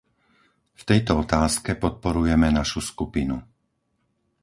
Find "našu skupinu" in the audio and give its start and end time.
2.59-3.37